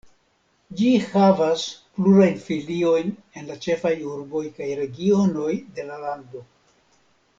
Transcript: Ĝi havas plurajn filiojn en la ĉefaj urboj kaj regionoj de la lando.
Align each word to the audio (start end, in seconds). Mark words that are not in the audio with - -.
Ĝi 0.77 0.87
havas 1.09 1.65
plurajn 1.97 2.39
filiojn 2.45 3.13
en 3.41 3.47
la 3.51 3.59
ĉefaj 3.67 3.93
urboj 4.15 4.43
kaj 4.57 4.71
regionoj 4.81 5.51
de 5.77 5.87
la 5.93 6.01
lando. 6.07 6.43